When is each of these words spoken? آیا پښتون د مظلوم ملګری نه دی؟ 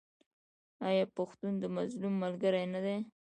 آیا 0.87 1.05
پښتون 1.17 1.53
د 1.59 1.63
مظلوم 1.77 2.13
ملګری 2.23 2.65
نه 2.73 2.79
دی؟ 2.85 2.97